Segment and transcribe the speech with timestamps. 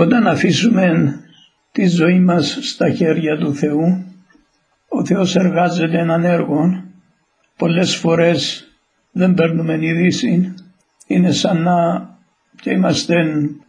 [0.00, 1.14] Όταν αφήσουμε
[1.72, 4.04] τη ζωή μας στα χέρια του Θεού,
[4.88, 6.84] ο Θεός εργάζεται έναν έργο,
[7.56, 8.68] πολλές φορές
[9.12, 10.54] δεν παίρνουμε ειδήσει,
[11.06, 12.08] είναι σαν να
[12.60, 13.14] και είμαστε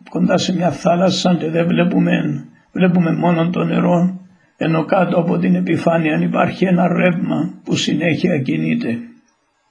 [0.10, 4.20] κοντά σε μια θάλασσα και δεν βλέπουμε, βλέπουμε μόνο το νερό,
[4.58, 8.98] ενώ κάτω από την επιφάνεια υπάρχει ένα ρεύμα που συνέχεια κινείται.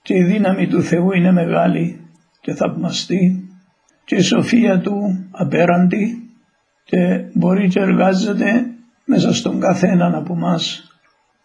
[0.03, 2.01] Και η δύναμη του Θεού είναι μεγάλη
[2.41, 3.49] και θαυμαστή
[4.05, 6.23] και η σοφία του απέραντη
[6.91, 8.67] και μπορεί και εργάζεται
[9.05, 10.91] μέσα στον καθέναν από μας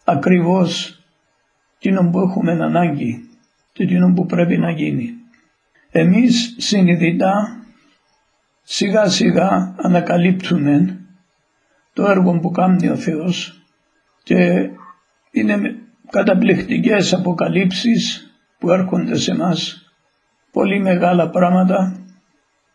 [0.04, 1.00] ακριβώς
[1.76, 3.28] εκείνο που έχουμε ανάγκη
[3.72, 5.14] και εκείνο που πρέπει να γίνει.
[5.90, 7.56] Εμείς συνειδητά
[8.62, 11.00] σιγά σιγά ανακαλύπτουμε
[11.92, 13.62] το έργο που κάνει ο Θεός
[14.22, 14.70] και
[15.30, 15.76] είναι
[16.10, 19.90] καταπληκτικές αποκαλύψεις που έρχονται σε μας
[20.52, 21.96] πολύ μεγάλα πράγματα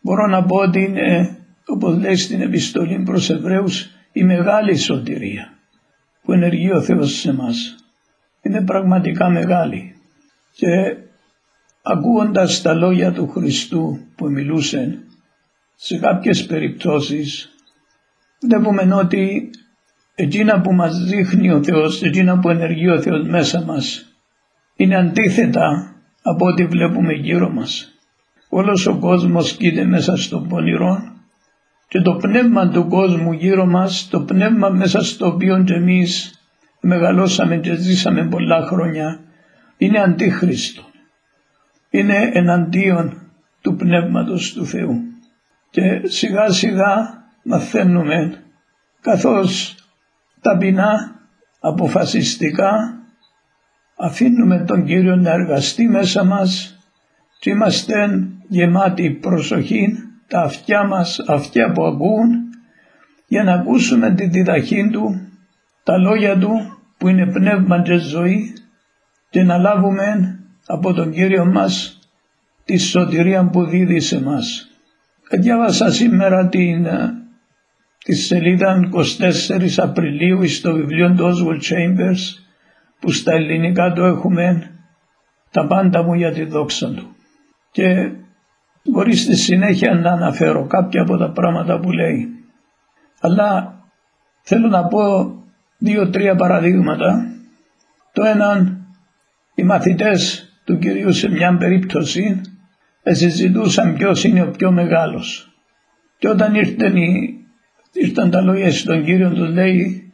[0.00, 1.34] μπορώ να πω ότι είναι
[1.70, 5.58] όπως λέει στην επιστολή προς Εβραίους η μεγάλη σωτηρία
[6.22, 7.74] που ενεργεί ο Θεός σε μας
[8.42, 9.94] είναι πραγματικά μεγάλη
[10.54, 10.96] και
[11.82, 14.98] ακούγοντας τα λόγια του Χριστού που μιλούσε
[15.76, 17.50] σε κάποιες περιπτώσεις
[18.40, 19.50] βλέπουμε ότι
[20.14, 24.14] εκείνα που μας δείχνει ο Θεός, εκείνα που ενεργεί ο Θεός μέσα μας
[24.76, 27.98] είναι αντίθετα από ό,τι βλέπουμε γύρω μας.
[28.48, 31.19] Όλος ο κόσμος κοίται μέσα στο πονηρό
[31.90, 36.40] και το πνεύμα του κόσμου γύρω μας, το πνεύμα μέσα στο οποίο και εμείς
[36.80, 39.20] μεγαλώσαμε και ζήσαμε πολλά χρόνια,
[39.76, 40.82] είναι αντίχριστο.
[41.90, 45.00] Είναι εναντίον του πνεύματος του Θεού.
[45.70, 48.42] Και σιγά σιγά μαθαίνουμε
[49.00, 49.74] καθώς
[50.40, 51.20] ταπεινά,
[51.60, 52.98] αποφασιστικά
[53.96, 56.78] αφήνουμε τον Κύριο να εργαστεί μέσα μας
[57.38, 62.28] και είμαστε γεμάτοι προσοχή τα αυτιά μας, αυτιά που ακούν
[63.26, 65.28] για να ακούσουμε τη διδαχή Του,
[65.82, 66.50] τα λόγια Του
[66.98, 68.52] που είναι πνεύμα και ζωή
[69.30, 71.98] και να λάβουμε από τον Κύριο μας
[72.64, 74.70] τη σωτηρία που δίδει σε μας.
[75.30, 76.86] Διάβασα σήμερα την,
[78.04, 82.20] τη σελίδα 24 Απριλίου στο βιβλίο του Oswald Chambers
[83.00, 84.70] που στα ελληνικά το έχουμε
[85.50, 87.16] τα πάντα μου για τη δόξα του.
[87.70, 88.10] Και
[88.84, 92.28] μπορείς στη συνέχεια να αναφέρω κάποια από τα πράγματα που λέει.
[93.20, 93.74] Αλλά
[94.42, 95.34] θέλω να πω
[95.78, 97.26] δύο-τρία παραδείγματα.
[98.12, 98.78] Το ένα,
[99.54, 102.40] οι μαθητές του Κυρίου σε μια περίπτωση
[103.02, 105.54] συζητούσαν ποιος είναι ο πιο μεγάλος.
[106.18, 107.34] Και όταν ήρθαν, οι,
[107.92, 110.12] ήρθαν τα λόγια στον Κύριο τους λέει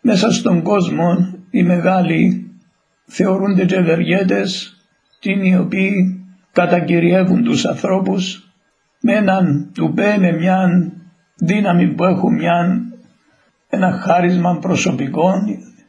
[0.00, 2.50] μέσα στον κόσμο οι μεγάλοι
[3.06, 4.76] θεωρούνται και ευεργέτες
[5.18, 6.24] και είναι οι οποίοι
[6.60, 8.50] κατακυριεύουν τους ανθρώπους
[9.00, 10.68] με έναν τουπέ, με μια
[11.36, 12.80] δύναμη που έχουν μια,
[13.68, 15.32] ένα χάρισμα προσωπικό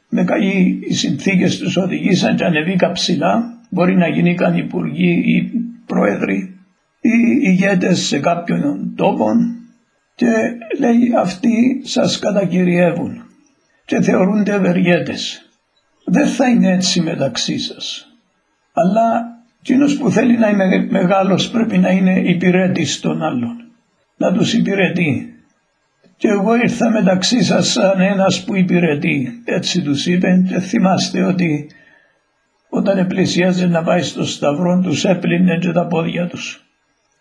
[0.10, 5.52] με καλή οι συνθήκες τους οδηγήσαν και ανεβήκα ψηλά μπορεί να γίνει καν υπουργοί ή
[5.86, 6.60] πρόεδροι
[7.02, 7.10] ή
[7.42, 9.26] ηγέτες σε κάποιον τόπο
[10.16, 10.28] και
[10.80, 13.24] λέει αυτοί σας κατακυριεύουν
[13.86, 15.50] και θεωρούνται ευεργέτες.
[16.06, 18.08] Δεν θα είναι έτσι μεταξύ σας.
[18.74, 19.31] Αλλά
[19.62, 23.56] εκείνος που θέλει να είναι μεγάλος πρέπει να είναι υπηρέτης των άλλων.
[24.18, 25.36] Να τους υπηρετεί.
[26.18, 29.42] Και εγώ ήρθα μεταξύ σας σαν ένας που υπηρετεί.
[29.46, 31.70] Έτσι τους είπε και θυμάστε ότι
[32.70, 36.66] όταν πλησίαζε να πάει στο σταυρό τους έπλυνε και τα πόδια τους.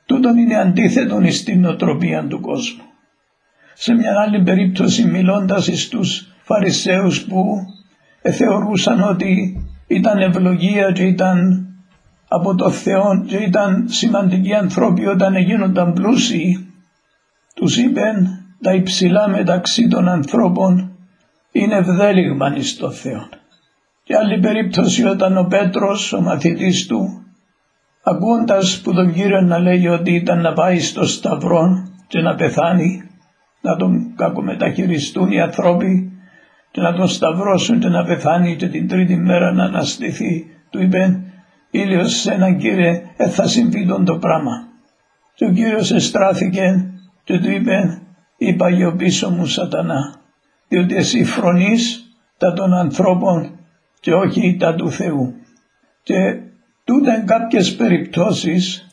[0.06, 2.84] Τούτον είναι αντίθετον στην νοοτροπία του κόσμου.
[3.74, 7.44] Σε μια άλλη περίπτωση μιλώντας στους Φαρισαίους που
[8.22, 11.69] θεωρούσαν ότι ήταν ευλογία και ήταν
[12.32, 16.72] από το Θεό και ήταν σημαντικοί ανθρώποι όταν γίνονταν πλούσιοι
[17.54, 18.28] τους είπεν
[18.62, 20.96] τα υψηλά μεταξύ των ανθρώπων
[21.52, 23.28] είναι ευδέλιγμα εις το Θεό.
[24.04, 27.22] Και άλλη περίπτωση όταν ο Πέτρος, ο μαθητής του,
[28.02, 33.02] ακούοντας που τον Κύριο να λέει ότι ήταν να πάει στο Σταυρό και να πεθάνει,
[33.60, 36.12] να τον κακομεταχειριστούν οι ανθρώποι
[36.71, 41.29] και να τον σταυρώσουν και να πεθάνει και την τρίτη μέρα να αναστηθεί, του είπε
[41.70, 44.68] «Ήλιος σε έναν Κύριε, ε, θα συμβεί τον το πράγμα».
[45.34, 46.92] Και ο Κύριος εστράθηκε
[47.24, 48.02] και του είπε
[48.36, 50.20] «Είπα πίσω μου σατανά,
[50.68, 52.04] διότι εσύ φρονείς
[52.36, 53.58] τα των ανθρώπων
[54.00, 55.34] και όχι τα του Θεού.
[56.02, 56.40] Και
[56.84, 58.86] τούτα είναι κάποιες περιπτώσεις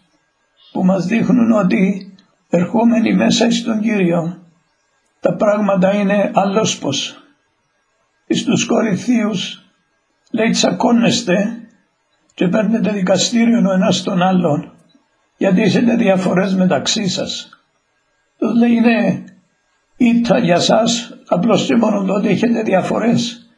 [0.72, 2.14] που μας δείχνουν ότι
[2.50, 4.38] ερχόμενοι μέσα στον Κύριο
[5.20, 7.24] τα πράγματα είναι άλλος πως.
[8.28, 9.66] Εις τους κορυφίους
[10.32, 11.57] λέει τσακώνεστε
[12.38, 14.72] και παίρνετε δικαστήριο ο ένας τον άλλον
[15.38, 17.50] γιατί είστε διαφορές μεταξύ σας.
[18.38, 19.24] Του λέει ναι,
[19.98, 23.50] Ήτα για σας απλώς και μόνο τότε έχετε διαφορές.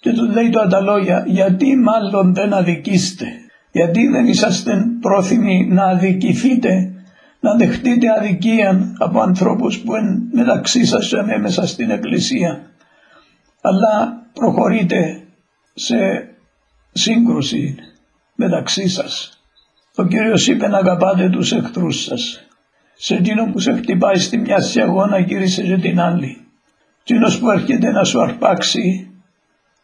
[0.00, 3.26] Και του λέει το τα λόγια, γιατί μάλλον δεν αδικήστε,
[3.72, 6.92] γιατί δεν είσαστε πρόθυμοι να αδικηθείτε,
[7.40, 12.70] να δεχτείτε αδικία από ανθρώπους που είναι μεταξύ σας και μέσα στην εκκλησία,
[13.60, 15.22] αλλά προχωρείτε
[15.74, 15.96] σε
[16.92, 17.76] σύγκρουση
[18.34, 19.38] μεταξύ σας.
[19.96, 22.46] Ο Κύριος είπε να αγαπάτε τους εχθρούς σας.
[22.94, 26.46] Σε εκείνον που σε χτυπάει στη μια αγώνα γύρισε και την άλλη.
[27.00, 29.10] Εκείνος που έρχεται να σου αρπάξει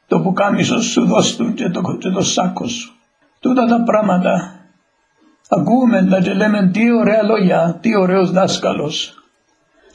[0.07, 2.95] το πουκάμισος σου δώσ' του και το, και το σάκο σου.
[3.41, 4.61] Τούτα τα πράγματα
[5.49, 9.15] ακούμε να και λέμε τι ωραία λόγια, τι ωραίος δάσκαλος.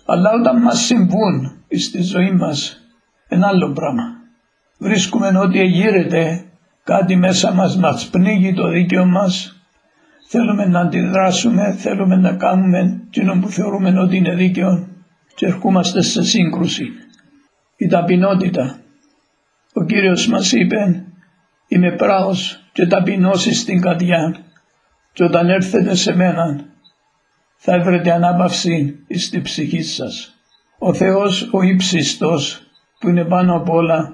[0.05, 2.81] Αλλά όταν μας συμβούν στη ζωή μας
[3.27, 4.03] ένα άλλο πράγμα.
[4.77, 6.45] Βρίσκουμε ότι εγείρεται
[6.85, 9.59] κάτι μέσα μας, μας πνίγει το δίκαιο μας.
[10.27, 14.87] Θέλουμε να αντιδράσουμε, θέλουμε να κάνουμε εκείνο που θεωρούμε ότι είναι δίκαιο
[15.35, 16.85] και ερχόμαστε σε σύγκρουση.
[17.77, 18.79] Η ταπεινότητα.
[19.73, 21.05] Ο Κύριος μας είπε
[21.67, 24.37] είμαι πράος και ταπεινώσει στην καρδιά
[25.13, 26.65] και όταν έρθετε σε μένα
[27.57, 30.35] θα βρείτε ανάπαυση στη ψυχή σας.
[30.79, 32.61] Ο Θεός ο ύψιστος
[32.99, 34.13] που είναι πάνω απ' όλα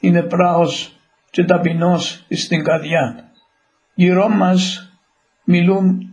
[0.00, 0.95] είναι πράος
[1.30, 3.24] και ταπεινός στην καρδιά.
[3.94, 4.90] Γύρω μας
[5.44, 6.10] μιλούν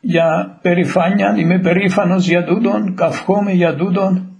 [0.00, 4.36] για περηφάνεια, είμαι περήφανος για τούτον, καυχόμαι για τούτον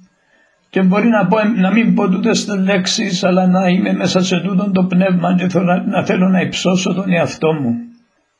[0.70, 4.72] και μπορεί να, πω, να μην πω τούτες λέξεις αλλά να είμαι μέσα σε τούτον
[4.72, 7.74] το πνεύμα και θέλω, να θέλω να υψώσω τον εαυτό μου.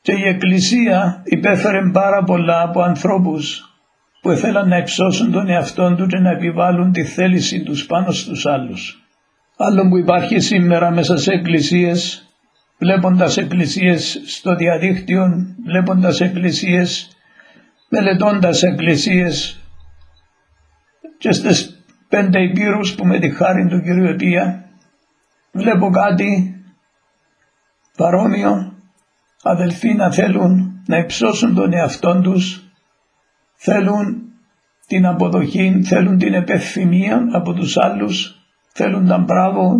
[0.00, 3.70] Και η Εκκλησία υπέφερε πάρα πολλά από ανθρώπους
[4.20, 8.46] που ήθελαν να υψώσουν τον εαυτό του και να επιβάλλουν τη θέληση τους πάνω στους
[8.46, 9.05] άλλους.
[9.56, 12.28] Άλλο που υπάρχει σήμερα μέσα σε εκκλησίες,
[12.78, 17.16] βλέποντας εκκλησίες στο διαδίκτυο, βλέποντας εκκλησίες,
[17.88, 19.60] μελετώντας εκκλησίες
[21.18, 24.64] και στις πέντε υπήρους που με τη χάρη του Κυρίου Επία,
[25.52, 26.60] βλέπω κάτι
[27.96, 28.72] παρόμοιο,
[29.42, 32.70] αδελφοί να θέλουν να υψώσουν τον εαυτό τους,
[33.54, 34.22] θέλουν
[34.86, 38.45] την αποδοχή, θέλουν την επευθυμία από τους άλλους,
[38.78, 39.76] θέλουν τα μπράβο,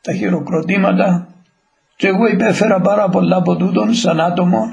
[0.00, 1.28] τα χειροκροτήματα
[1.96, 4.72] και εγώ υπέφερα πάρα πολλά από τούτον σαν άτομο,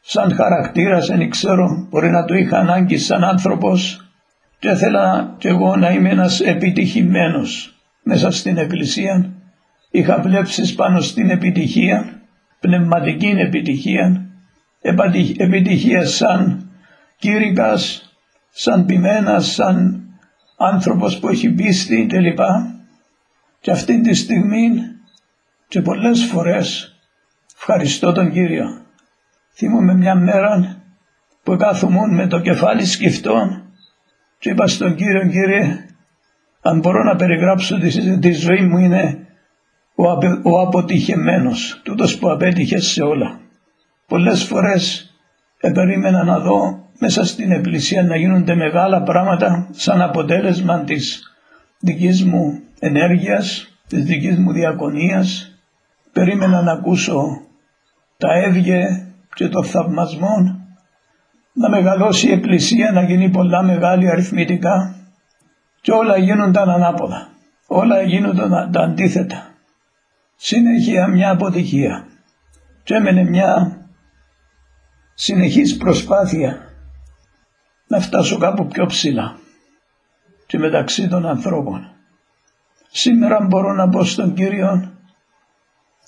[0.00, 4.08] σαν χαρακτήρας, δεν ξέρω, μπορεί να το είχα ανάγκη σαν άνθρωπος
[4.58, 9.32] και ήθελα και εγώ να είμαι ένας επιτυχημένος μέσα στην εκκλησία.
[9.90, 12.22] Είχα βλέψεις πάνω στην επιτυχία,
[12.60, 14.26] πνευματική επιτυχία,
[15.36, 16.70] επιτυχία σαν
[17.18, 18.12] κήρυκας,
[18.50, 20.02] σαν ποιμένας, σαν
[20.56, 22.40] άνθρωπος που έχει πίστη κλπ.
[23.60, 24.70] Και αυτή τη στιγμή
[25.68, 26.96] και πολλές φορές
[27.56, 28.66] ευχαριστώ τον Κύριο.
[29.54, 30.82] Θυμούμαι μια μέρα
[31.42, 33.62] που κάθομουν με το κεφάλι σκεφτών
[34.38, 35.88] και είπα στον Κύριο Κύριε
[36.60, 39.26] αν μπορώ να περιγράψω τη, τη ζωή μου είναι
[39.94, 43.40] ο, απε, ο αποτυχεμένος, τούτος που απέτυχε σε όλα.
[44.06, 45.12] Πολλές φορές
[45.60, 51.32] επερίμενα να δω μέσα στην εκκλησία να γίνονται μεγάλα πράγματα σαν αποτέλεσμα της
[51.78, 55.52] δικής μου ενέργειας, της δικής μου διακονίας.
[56.12, 57.22] Περίμενα να ακούσω
[58.16, 60.60] τα έβγε και το θαυμασμό,
[61.52, 64.94] να μεγαλώσει η Εκκλησία, να γίνει πολλά μεγάλη αριθμητικά
[65.80, 67.28] και όλα γίνονταν ανάποδα.
[67.66, 69.54] Όλα γίνονταν τα αντίθετα.
[70.36, 72.06] Συνέχεια μια αποτυχία
[72.82, 73.78] και έμενε μια
[75.14, 76.58] συνεχής προσπάθεια
[77.86, 79.36] να φτάσω κάπου πιο ψηλά
[80.46, 81.97] και μεταξύ των ανθρώπων.
[82.90, 84.92] Σήμερα μπορώ να πω στον Κύριο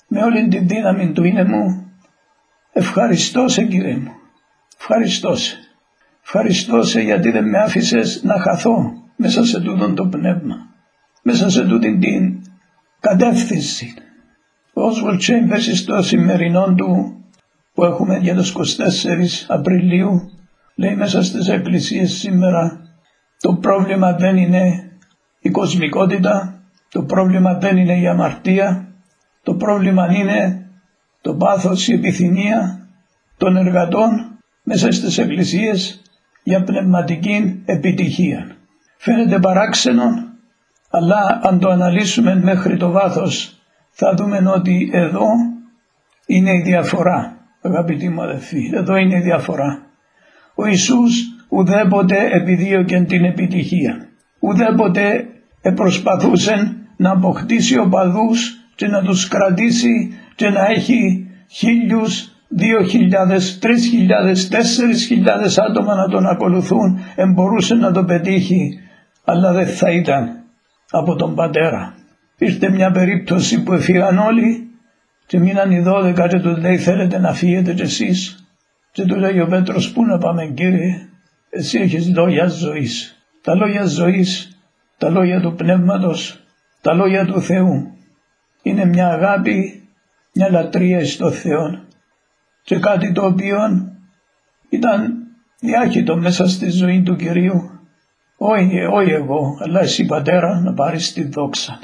[0.07, 1.91] με όλη την δύναμη του είναι μου
[2.71, 4.11] ευχαριστώ σε Κύριε μου,
[4.77, 5.57] ευχαριστώ σε.
[6.23, 10.55] Ευχαριστώ σε γιατί δεν με άφησες να χαθώ μέσα σε τούτον το πνεύμα,
[11.23, 12.41] μέσα σε τούτην την
[12.99, 13.93] κατεύθυνση.
[14.73, 17.15] Ο Oswald Chambers στο σημερινό του
[17.73, 18.61] που έχουμε για τους 24
[19.47, 20.31] Απριλίου
[20.75, 22.81] λέει μέσα στις εκκλησίες σήμερα
[23.39, 24.91] το πρόβλημα δεν είναι
[25.39, 26.60] η κοσμικότητα,
[26.91, 28.87] το πρόβλημα δεν είναι η αμαρτία,
[29.43, 30.65] το πρόβλημα είναι
[31.21, 32.87] το πάθος, η επιθυμία
[33.37, 36.01] των εργατών μέσα στις εκκλησίες
[36.43, 38.55] για πνευματική επιτυχία.
[38.97, 40.03] Φαίνεται παράξενο,
[40.89, 45.27] αλλά αν το αναλύσουμε μέχρι το βάθος θα δούμε ότι εδώ
[46.25, 49.81] είναι η διαφορά, αγαπητοί μου αδελφοί, εδώ είναι η διαφορά.
[50.55, 54.07] Ο Ιησούς ουδέποτε επιδίωκε την επιτυχία.
[54.39, 55.25] Ουδέποτε
[55.75, 63.87] προσπαθούσε να αποκτήσει οπαδούς και να τους κρατήσει και να έχει χίλιους, δύο χιλιάδες, τρεις
[63.87, 68.79] χιλιάδες, τέσσερις χιλιάδες άτομα να τον ακολουθούν εμπορούσε να το πετύχει
[69.25, 70.43] αλλά δεν θα ήταν
[70.91, 71.93] από τον πατέρα.
[72.37, 74.69] Ήρθε μια περίπτωση που έφυγαν όλοι
[75.25, 78.45] και μείναν οι δώδεκα και τους λέει θέλετε να φύγετε κι εσείς;
[78.91, 81.07] Και του λέει ο Πέτρος πού να πάμε κύριε,
[81.49, 83.15] εσύ έχεις λόγια ζωής.
[83.41, 84.61] Τα λόγια ζωής,
[84.97, 86.41] τα λόγια του Πνεύματος,
[86.81, 87.91] τα λόγια του Θεού.
[88.61, 89.83] Είναι μια αγάπη,
[90.33, 91.79] μια λατρεία στο Θεό
[92.63, 93.57] και κάτι το οποίο
[94.69, 95.13] ήταν
[95.59, 97.69] διάχυτο μέσα στη ζωή του Κυρίου.
[98.37, 101.79] Όχι, όχι εγώ, αλλά εσύ πατέρα να πάρεις τη δόξα.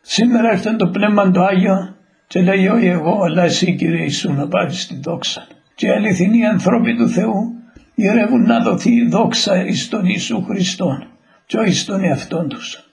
[0.00, 1.96] Σήμερα έρθει το Πνεύμα το Άγιο
[2.26, 5.46] και λέει όχι εγώ, αλλά εσύ Κύριε Ιησού να πάρεις τη δόξα.
[5.74, 7.54] Και οι αληθινοί ανθρώποι του Θεού
[7.94, 11.06] γυρεύουν να δοθεί δόξα εις τον Ιησού Χριστό
[11.46, 12.91] και όχι στον εαυτό τους.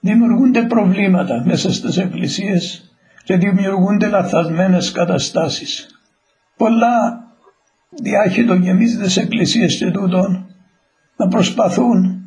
[0.00, 2.90] Δημιουργούνται προβλήματα μέσα στις εκκλησίες
[3.24, 5.86] και δημιουργούνται λαθασμένες καταστάσεις.
[6.56, 7.24] Πολλά
[8.02, 10.46] διάχυτο γεμίζεται σε εκκλησίες και τούτων
[11.16, 12.20] να προσπαθούν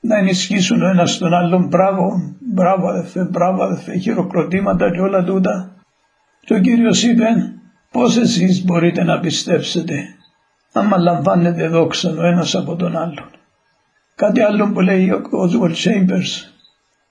[0.00, 5.76] να ενισχύσουν ο ένας τον άλλον μπράβο, μπράβο αδερφέ, μπράβο αδερφέ, χειροκροτήματα και όλα τούτα.
[6.40, 7.26] Και ο Κύριος είπε
[7.90, 9.94] πώς εσείς μπορείτε να πιστέψετε
[10.72, 13.30] άμα λαμβάνετε δόξα ο ένας από τον άλλον.
[14.14, 16.55] Κάτι άλλο που λέει ο Oswald Chambers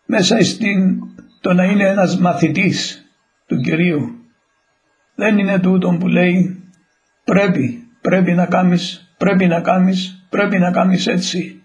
[0.05, 0.99] μέσα στην
[1.41, 3.05] το να είναι ένας μαθητής
[3.47, 4.25] του Κυρίου
[5.15, 6.63] δεν είναι τούτο που λέει
[7.23, 11.61] πρέπει, πρέπει να κάνεις, πρέπει να κάνεις, πρέπει να κάνεις έτσι.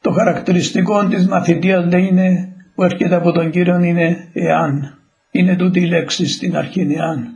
[0.00, 4.98] Το χαρακτηριστικό της μαθητείας λέει είναι, που έρχεται από τον Κύριο είναι εάν.
[5.30, 7.28] Είναι τούτη η λέξη στην αρχή εάν.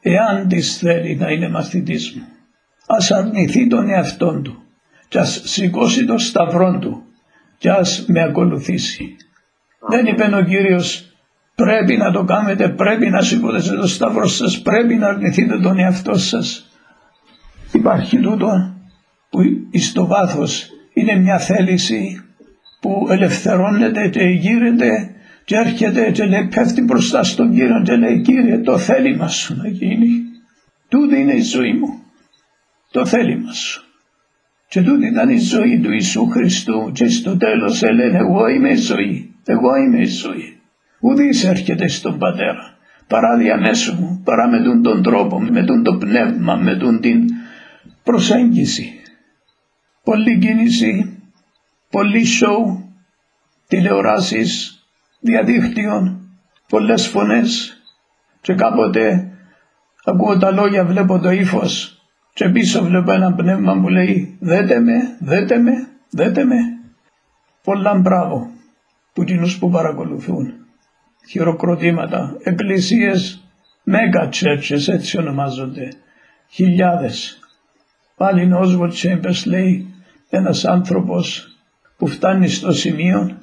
[0.00, 2.22] Εάν της θέλει να είναι μαθητής μου.
[2.86, 4.62] Ας αρνηθεί τον εαυτόν του
[5.08, 7.02] και ας σηκώσει το σταυρό του
[7.58, 9.16] και ας με ακολουθήσει.
[9.80, 11.08] Δεν είπε ο Κύριος
[11.54, 16.18] πρέπει να το κάνετε, πρέπει να σηκώσετε το σταυρό σας, πρέπει να αρνηθείτε τον εαυτό
[16.18, 16.70] σας.
[17.72, 18.74] Υπάρχει τούτο
[19.30, 19.40] που
[19.78, 22.24] στο βάθος είναι μια θέληση
[22.80, 25.10] που ελευθερώνεται και γύρεται
[25.44, 29.68] και έρχεται και λέει πέφτει μπροστά στον Κύριο και λέει Κύριε το θέλημα σου να
[29.68, 30.08] γίνει.
[30.88, 32.02] Τούτη είναι η ζωή μου.
[32.90, 33.87] Το θέλημα σου.
[34.68, 38.76] Και τούτη ήταν η ζωή του Ιησού Χριστού και στο τέλος έλεγε εγώ είμαι η
[38.76, 39.34] ζωή.
[39.44, 40.60] Εγώ είμαι η ζωή.
[41.00, 46.56] Ουδής έρχεται στον Πατέρα παρά διαμέσου μου, παρά με τον τρόπο, με τον το πνεύμα,
[46.56, 47.28] με τον την
[48.02, 48.92] προσέγγιση.
[50.04, 51.22] Πολλή κίνηση,
[51.90, 52.94] πολύ σοου,
[53.68, 54.82] τηλεοράσεις,
[55.20, 56.20] διαδίκτυο,
[56.68, 57.82] πολλές φωνές
[58.40, 59.32] και κάποτε
[60.04, 61.97] ακούω τα λόγια, βλέπω το ύφος
[62.38, 66.56] και πίσω βλέπω ένα πνεύμα που λέει δέτε με, δέτε με, δέτε με.
[67.62, 68.50] Πολλά μπράβο
[69.12, 70.54] που κοινούς που παρακολουθούν.
[71.28, 73.44] Χειροκροτήματα, εκκλησίες,
[73.86, 75.88] mega churches έτσι ονομάζονται,
[76.48, 77.38] χιλιάδες.
[78.16, 79.94] Πάλι ο Oswald Chambers λέει
[80.30, 81.46] ένας άνθρωπος
[81.96, 83.38] που φτάνει στο σημείο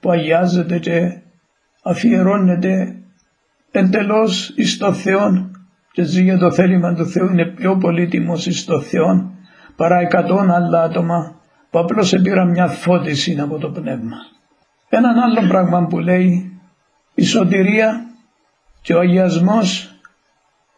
[0.00, 1.18] που αγιάζεται και
[1.82, 2.96] αφιερώνεται
[3.70, 5.50] εντελώς εις το Θεό
[5.94, 9.32] και ζει για το θέλημα του Θεού είναι πιο πολύτιμος εις το Θεό
[9.76, 14.16] παρά εκατόν άλλα άτομα που απλώς επήραν μια φώτιση από το πνεύμα.
[14.88, 16.60] Έναν άλλο πράγμα που λέει
[17.14, 18.06] η σωτηρία
[18.82, 19.94] και ο αγιασμός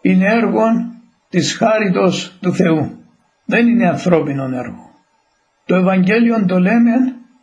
[0.00, 0.62] είναι έργο
[1.28, 2.98] της χάριτος του Θεού.
[3.44, 4.90] Δεν είναι ανθρώπινο έργο.
[5.66, 6.92] Το Ευαγγέλιο το λέμε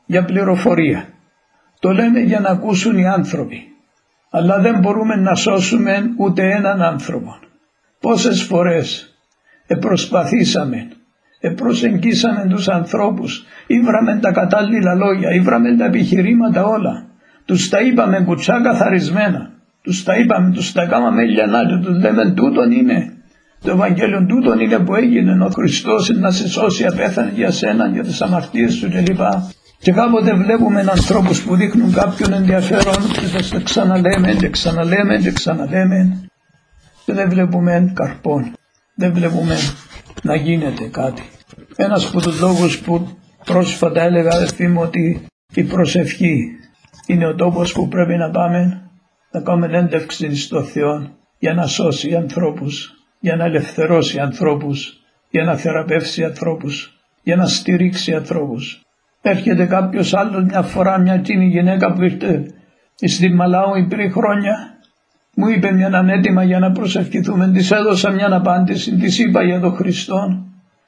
[0.06, 1.08] για πληροφορία.
[1.80, 3.68] Το λέμε για να ακούσουν οι άνθρωποι.
[4.30, 7.43] Αλλά δεν μπορούμε να σώσουμε ούτε έναν άνθρωπο.
[8.06, 9.16] Πόσες φορές
[9.68, 10.88] επροσπαθήσαμε,
[11.40, 17.06] επροσεγγίσαμε τους ανθρώπους, ήβραμε τα κατάλληλα λόγια, ήβραμε τα επιχειρήματα όλα.
[17.46, 19.52] Τους τα είπαμε κουτσά καθαρισμένα.
[19.82, 23.14] Τους τα είπαμε, τους τα κάναμε λιανά και τους λέμε τούτον είναι.
[23.62, 28.04] Το Ευαγγέλιο τούτον είναι που έγινε ο Χριστός να σε σώσει απέθανε για σένα, για
[28.04, 29.22] τις αμαρτίες σου κλπ.
[29.80, 36.28] Και κάποτε βλέπουμε ανθρώπους που δείχνουν κάποιον ενδιαφέρον και θα ξαναλέμε και ξαναλέμε και ξαναλέμε
[37.06, 38.54] και δεν βλέπουμε καρπόν.
[38.96, 39.56] Δεν βλέπουμε
[40.22, 41.22] να γίνεται κάτι.
[41.76, 46.46] Ένας από τους λόγους που πρόσφατα έλεγα αδερφή μου ότι η προσευχή
[47.06, 48.90] είναι ο τόπος που πρέπει να πάμε
[49.32, 55.56] να κάνουμε έντευξη στο Θεό για να σώσει ανθρώπους, για να ελευθερώσει ανθρώπους, για να
[55.56, 58.82] θεραπεύσει ανθρώπους, για να στηρίξει ανθρώπους.
[59.22, 62.46] Έρχεται κάποιος άλλος μια φορά μια κοινή γυναίκα που ήρθε
[62.96, 64.78] στη Μαλάου πριν χρόνια
[65.36, 69.76] μου είπε μια ανέτοιμα για να προσευχηθούμε, της έδωσα μια απάντηση, της είπα για τον
[69.76, 70.46] Χριστό.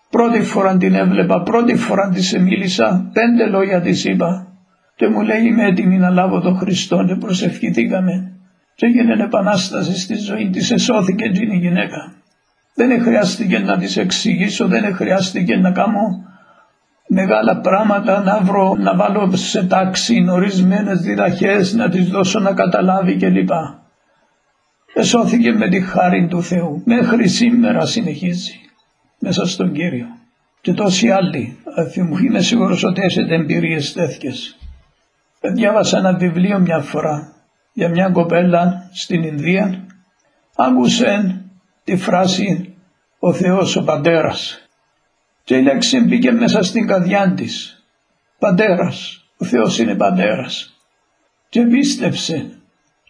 [0.10, 4.48] Πρώτη φορά την έβλεπα, πρώτη φορά της μίλησα, πέντε λόγια της είπα.
[4.96, 8.32] Και μου λέει είμαι έτοιμη να λάβω τον Χριστό και προσευχηθήκαμε.
[8.75, 12.14] Και έγινε επανάσταση στη ζωή της, εσώθηκε την η γυναίκα.
[12.75, 16.24] Δεν χρειάστηκε να της εξηγήσω, δεν χρειάστηκε να κάνω
[17.08, 23.16] μεγάλα πράγματα να βρω, να βάλω σε τάξη ορισμένε διδαχές, να τις δώσω να καταλάβει
[23.16, 23.50] κλπ.
[24.98, 26.82] Εσώθηκε με τη χάρη του Θεού.
[26.86, 28.60] Μέχρι σήμερα συνεχίζει
[29.20, 30.06] μέσα στον Κύριο.
[30.62, 31.58] Και τόσοι άλλοι.
[31.78, 34.58] Αφού μου είμαι σίγουρος ότι έχετε εμπειρίες τέτοιες.
[35.42, 37.34] Διάβασα ένα βιβλίο μια φορά
[37.74, 39.86] για μια κοπέλα στην Ινδία.
[40.56, 41.42] Άκουσε
[41.84, 42.75] τη φράση
[43.20, 44.68] «Ο Θεός ο Πατέρας»
[45.44, 47.84] και η λέξη μπήκε μέσα στην καρδιά της.
[48.40, 50.80] Πατέρας, ο Θεός είναι πατέρας.
[51.50, 52.50] Και πίστεψε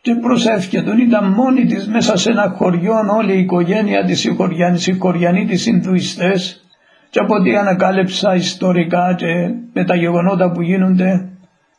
[0.06, 4.36] και προσεύχε τον ήταν μόνη της μέσα σε ένα χωριό όλη η οικογένεια της οι
[4.36, 6.66] χωριανοί, οι χωριανοί της Ινδουιστές.
[7.10, 9.26] Και από ό,τι ανακάλυψα ιστορικά και
[9.74, 11.30] με τα γεγονότα που γίνονται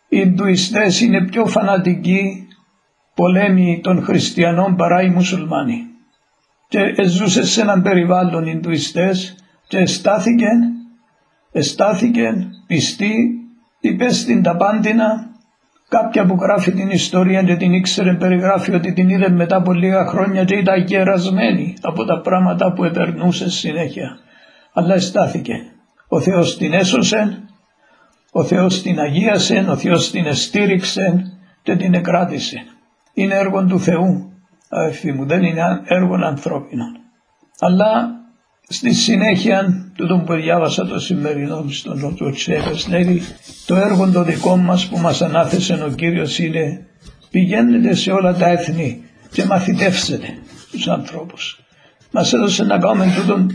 [0.09, 2.47] οι Ινδουιστές είναι πιο φανατικοί
[3.15, 5.85] πολέμοι των χριστιανών παρά οι μουσουλμάνοι.
[6.69, 9.37] Και ζούσε σε έναν περιβάλλον Ινδουιστές
[9.69, 10.49] και στάθηκε,
[11.53, 13.15] στάθηκε πιστή,
[13.81, 15.36] είπε στην τα πάντινα,
[15.89, 20.07] κάποια που γράφει την ιστορία και την ήξερε περιγράφει ότι την είδε μετά από λίγα
[20.07, 24.19] χρόνια και ήταν γερασμένη από τα πράγματα που επερνούσε συνέχεια.
[24.73, 25.55] Αλλά στάθηκε.
[26.09, 27.43] Ο Θεός την έσωσε,
[28.31, 32.65] ο Θεός την αγίασε, ο Θεός την εστήριξε και την εκράτησε.
[33.15, 34.33] Είναι έργο του Θεού,
[34.69, 37.01] αδελφοί μου, δεν είναι έργο ανθρώπινων.
[37.59, 38.17] Αλλά
[38.69, 43.23] Στη συνέχεια του που διάβασα το σημερινό στον Νότιο Τσέχος λέει
[43.67, 46.87] το έργο το δικό μας που μας ανάθεσε ο Κύριος είναι
[47.31, 50.27] πηγαίνετε σε όλα τα έθνη και μαθητεύσετε
[50.71, 51.61] τους ανθρώπους.
[52.11, 53.47] Μας έδωσε να κάνουμε τούτο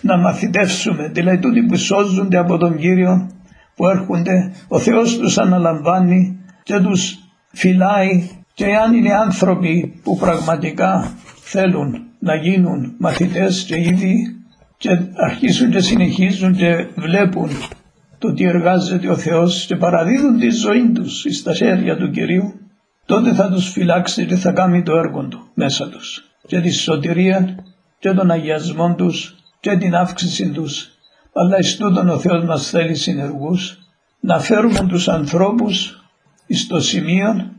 [0.00, 3.30] να μαθητεύσουμε, δηλαδή τούτοι που σώζονται από τον Κύριο
[3.76, 7.18] που έρχονται, ο Θεός τους αναλαμβάνει και τους
[7.52, 14.43] φυλάει και αν είναι άνθρωποι που πραγματικά θέλουν να γίνουν μαθητές και ήδη
[14.84, 17.50] και αρχίσουν και συνεχίζουν και βλέπουν
[18.18, 22.54] το τι εργάζεται ο Θεός και παραδίδουν τη ζωή τους στα χέρια του Κυρίου,
[23.06, 27.54] τότε θα τους φυλάξει και θα κάνει το έργο του μέσα τους και τη σωτηρία
[27.98, 30.88] και τον αγιασμό τους και την αύξηση τους.
[31.32, 33.78] Αλλά εις τούτον ο Θεός μας θέλει συνεργούς
[34.20, 36.02] να φέρουμε τους ανθρώπους
[36.48, 37.52] στο σημείο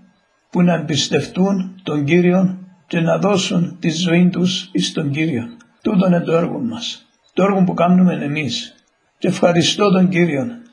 [0.49, 2.57] που να εμπιστευτούν τον Κύριο
[2.87, 5.43] και να δώσουν τη ζωή τους στον Κύριο.
[5.81, 7.04] Τούτο είναι το έργο μας
[7.35, 8.75] το έργο που κάνουμε εμείς.
[9.17, 10.63] Και ευχαριστώ τον Κύριο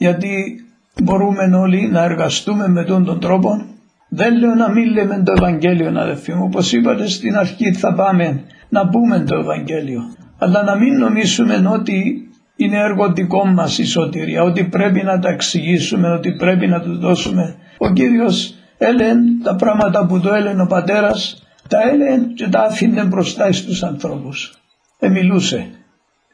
[0.00, 0.64] γιατί
[1.02, 3.64] μπορούμε όλοι να εργαστούμε με τον, τον τρόπο.
[4.08, 8.42] Δεν λέω να μην λέμε το Ευαγγέλιο αδελφοί μου, όπως είπατε στην αρχή θα πάμε
[8.68, 10.02] να πούμε το Ευαγγέλιο.
[10.38, 15.28] Αλλά να μην νομίσουμε ότι είναι έργο δικό μας η σωτηρία, ότι πρέπει να τα
[15.28, 17.56] εξηγήσουμε, ότι πρέπει να τους δώσουμε.
[17.78, 23.04] Ο Κύριος έλεγε τα πράγματα που το έλεγε ο Πατέρας, τα έλεγε και τα άφηνε
[23.04, 24.54] μπροστά στους ανθρώπους.
[24.98, 25.70] Εμιλούσε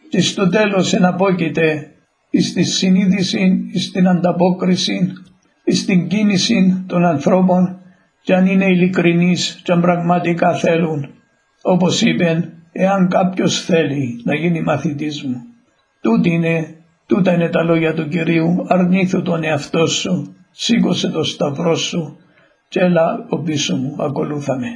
[0.09, 1.91] και στο τέλος εναπόκειται
[2.41, 5.13] στη συνείδηση, στην ανταπόκριση,
[5.67, 7.81] στην κίνηση των ανθρώπων
[8.23, 11.09] και αν είναι ειλικρινείς και αν πραγματικά θέλουν.
[11.63, 15.37] Όπως είπε, εάν κάποιος θέλει να γίνει μαθητής μου,
[16.01, 16.75] τούτη είναι,
[17.07, 22.17] τούτα είναι τα λόγια του Κυρίου, αρνήθου τον εαυτό σου, σήκωσε το σταυρό σου
[22.69, 24.67] και έλα ο πίσω μου, ακολούθαμε.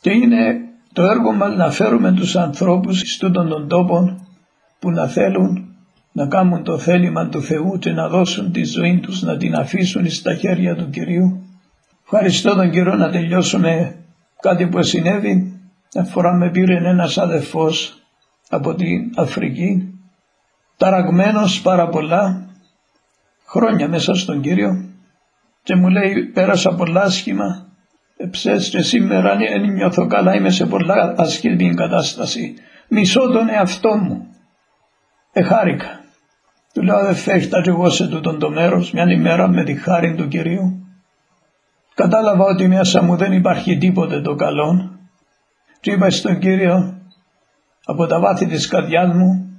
[0.00, 0.60] Και είναι
[0.92, 4.27] το έργο μας να φέρουμε τους ανθρώπους στον τον τόπο
[4.78, 5.68] που να θέλουν
[6.12, 10.10] να κάνουν το θέλημα του Θεού και να δώσουν τη ζωή τους να την αφήσουν
[10.10, 11.42] στα χέρια του Κυρίου.
[12.04, 13.96] Ευχαριστώ τον Κύριο να τελειώσουμε
[14.40, 15.60] κάτι που συνέβη.
[15.94, 18.02] Μια φορά με πήρε ένας αδερφός
[18.48, 19.98] από την Αφρική,
[20.76, 22.46] ταραγμένος πάρα πολλά
[23.46, 24.88] χρόνια μέσα στον Κύριο
[25.62, 27.66] και μου λέει πέρασα πολλά άσχημα
[28.16, 32.54] εψές και σήμερα δεν νιώθω καλά είμαι σε πολλά ασχήμη κατάσταση
[32.88, 34.26] μισώ τον εαυτό μου
[35.38, 36.00] Εχάρηκα.
[36.72, 40.14] Του λέω δεν φέχτα και εγώ σε τούτον το μέρος μια ημέρα με τη χάρη
[40.14, 40.86] του Κυρίου.
[41.94, 44.90] Κατάλαβα ότι μέσα μου δεν υπάρχει τίποτε το καλό
[45.80, 46.98] και είπα στον Κύριο
[47.84, 49.58] από τα βάθη της καρδιάς μου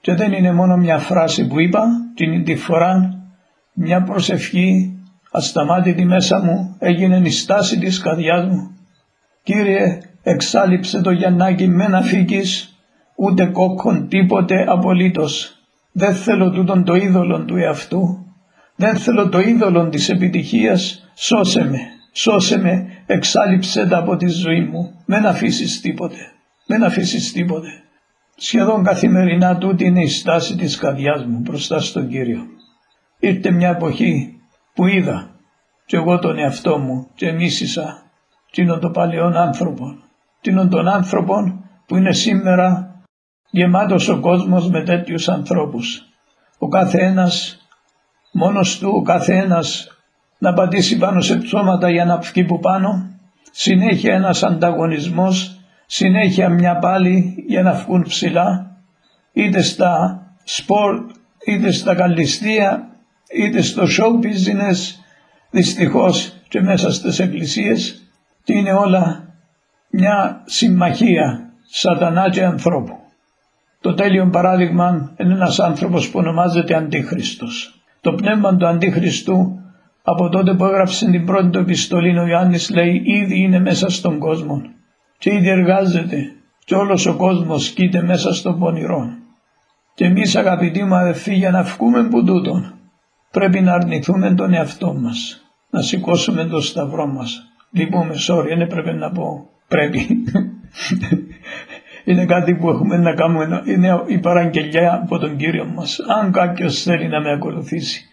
[0.00, 3.20] και δεν είναι μόνο μια φράση που είπα την τη φορά
[3.72, 4.98] μια προσευχή
[5.30, 8.76] ασταμάτητη μέσα μου έγινε η στάση της καρδιάς μου.
[9.42, 12.69] Κύριε εξάλληψε το Γιαννάκι με να φύγεις
[13.20, 15.54] ούτε κόκκον τίποτε απολύτως.
[15.92, 18.26] Δεν θέλω τούτον το είδωλο του εαυτού.
[18.76, 21.10] Δεν θέλω το είδωλο της επιτυχίας.
[21.14, 21.78] Σώσε με,
[22.12, 24.94] σώσε με, εξάλληψε τα από τη ζωή μου.
[25.06, 26.16] Μην αφήσεις τίποτε,
[26.68, 27.68] μην αφήσεις τίποτε.
[28.36, 32.40] Σχεδόν καθημερινά τούτη είναι η στάση της καρδιάς μου μπροστά στον Κύριο.
[33.18, 34.40] Ήρθε μια εποχή
[34.74, 35.30] που είδα
[35.86, 38.02] και εγώ τον εαυτό μου και μίσησα
[38.50, 39.84] τίνον τον παλαιόν άνθρωπο,
[40.40, 41.34] τίνον τον άνθρωπο
[41.86, 42.89] που είναι σήμερα
[43.50, 46.04] γεμάτος ο κόσμος με τέτοιους ανθρώπους.
[46.58, 47.58] Ο κάθε ένας
[48.32, 49.88] μόνος του ο καθένας
[50.38, 53.10] να πατήσει πάνω σε ψώματα για να βγει που πάνω,
[53.50, 58.76] συνέχεια ένας ανταγωνισμός, συνέχεια μια πάλι για να βγουν ψηλά,
[59.32, 61.06] είτε στα σπορ,
[61.46, 62.88] είτε στα καλλιστεία,
[63.34, 65.00] είτε στο show business,
[65.50, 68.02] δυστυχώς και μέσα στις εκκλησίες,
[68.44, 69.34] και είναι όλα
[69.90, 72.99] μια συμμαχία σατανά και ανθρώπου.
[73.80, 77.80] Το τέλειο παράδειγμα είναι ένας άνθρωπος που ονομάζεται Αντίχριστος.
[78.00, 79.58] Το πνεύμα του Αντίχριστου
[80.02, 84.18] από τότε που έγραψε την πρώτη του επιστολή ο Ιωάννης λέει ήδη είναι μέσα στον
[84.18, 84.62] κόσμο
[85.18, 86.32] και ήδη εργάζεται
[86.64, 89.08] και όλος ο κόσμος κοίται μέσα στον πονηρό.
[89.94, 92.74] Και εμείς αγαπητοί μου αδελφοί για να βγούμε που τούτον
[93.30, 95.40] πρέπει να αρνηθούμε τον εαυτό μας,
[95.70, 97.42] να σηκώσουμε τον σταυρό μας.
[97.70, 100.24] Λυπούμε, sorry, δεν έπρεπε να πω πρέπει.
[102.10, 105.98] Είναι κάτι που έχουμε να κάνουμε, είναι η παραγγελιά από τον Κύριο μας.
[106.20, 108.04] Αν κάποιος θέλει να με ακολουθήσει,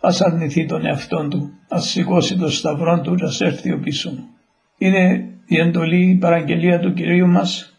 [0.00, 4.10] ας αρνηθεί τον εαυτό του, ας σηκώσει τον σταυρό του και ας έρθει ο πίσω
[4.10, 4.24] μου.
[4.78, 7.72] Είναι η εντολή, η παραγγελία του Κυρίου μας.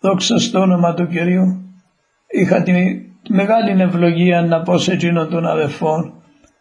[0.00, 1.62] Δόξα στο όνομα του Κυρίου.
[2.26, 2.72] Είχα τη
[3.28, 6.12] μεγάλη ευλογία να πω σε εκείνον τον αδελφό,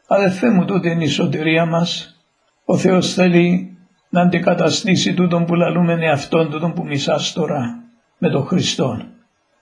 [0.07, 2.17] αδελφέ μου τούτη είναι η σωτηρία μας.
[2.65, 3.77] Ο Θεός θέλει
[4.09, 7.82] να αντικαταστήσει τούτον που λαλούμε εαυτόν, τούτον που μισάς τώρα
[8.23, 9.01] με τον Χριστό.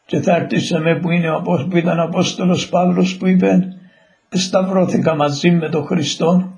[0.06, 1.28] Και θα έρθει σε με που, είναι,
[1.70, 3.76] που ήταν ο Απόστολος Παύλος που είπε
[4.30, 6.58] σταυρώθηκα μαζί με τον Χριστό,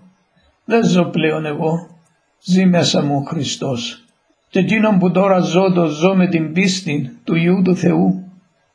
[0.66, 1.88] δεν ζω πλέον εγώ,
[2.44, 4.04] ζει μέσα μου ο Χριστός.
[4.50, 8.32] Και εκείνον που τώρα ζω το ζω με την πίστη του Ιού του Θεού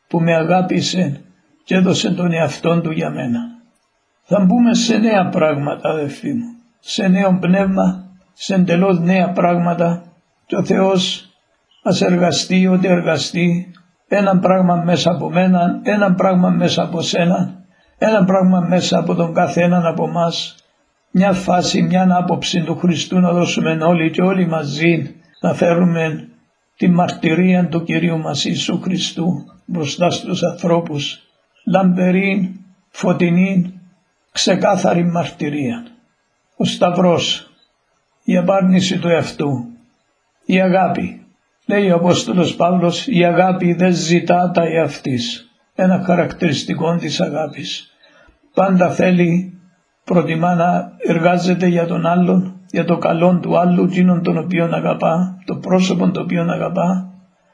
[0.09, 1.21] που με αγάπησε
[1.64, 3.41] και έδωσε τον εαυτόν του για μένα.
[4.23, 10.03] Θα μπούμε σε νέα πράγματα αδελφοί μου, σε νέο πνεύμα, σε εντελώς νέα πράγματα
[10.47, 11.28] και ο Θεός
[11.88, 13.72] ας εργαστεί ό,τι εργαστεί,
[14.09, 17.64] ένα πράγμα μέσα από μένα, ένα πράγμα μέσα από σένα,
[17.98, 20.33] ένα πράγμα μέσα από τον καθέναν από εμά,
[21.11, 26.29] μια φάση, μια άποψη του Χριστού να δώσουμε όλοι και όλοι μαζί να φέρουμε
[26.77, 31.20] τη μαρτυρία του Κυρίου μας Ιησού Χριστού μπροστά στους ανθρώπους,
[31.66, 33.81] λαμπερή, φωτεινή,
[34.33, 35.87] ξεκάθαρη μαρτυρία.
[36.57, 37.51] Ο Σταυρός,
[38.24, 39.48] η απάρνηση του εαυτού,
[40.46, 41.28] η αγάπη.
[41.71, 47.93] Λέει ο Απόστολος Παύλος, η αγάπη δεν ζητά τα εαυτής ένα χαρακτηριστικό της αγάπης.
[48.55, 49.59] Πάντα θέλει,
[50.05, 55.39] προτιμά να εργάζεται για τον άλλον, για το καλό του άλλου, εκείνον τον οποίο αγαπά,
[55.45, 57.13] το πρόσωπο το οποίο αγαπά,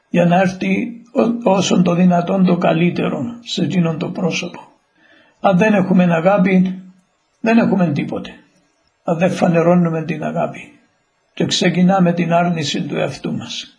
[0.09, 1.01] για να έρθει
[1.43, 4.59] όσο το δυνατόν το καλύτερο σε εκείνον το πρόσωπο.
[5.39, 6.83] Αν δεν έχουμε αγάπη,
[7.41, 8.29] δεν έχουμε τίποτε.
[9.03, 10.79] Αν δεν φανερώνουμε την αγάπη
[11.33, 13.74] και ξεκινάμε την άρνηση του εαυτού μας.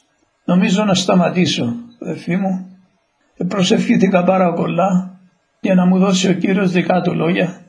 [0.47, 2.77] Νομίζω να σταματήσω, αδερφοί μου,
[3.49, 5.19] προσευχήθηκα πάρα πολλά
[5.61, 7.61] για να μου δώσει ο Κύριος δικά του λόγια.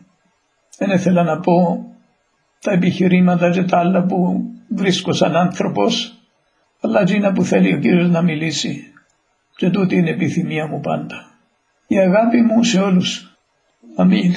[0.77, 1.85] Δεν ήθελα να πω
[2.61, 4.43] τα επιχειρήματα και τα άλλα που
[4.75, 6.13] βρίσκω σαν άνθρωπος,
[6.81, 8.93] αλλά εκείνα που θέλει ο Κύριος να μιλήσει.
[9.55, 11.31] Και τούτη είναι η επιθυμία μου πάντα.
[11.87, 13.37] Η αγάπη μου σε όλους.
[13.95, 14.33] Αμήν.